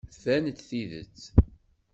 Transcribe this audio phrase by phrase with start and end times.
[0.13, 1.19] Tban-d tidet.